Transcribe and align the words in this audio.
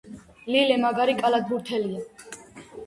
ლილე 0.55 0.79
მაგარი 0.85 1.15
კალათბურთელია. 1.21 2.05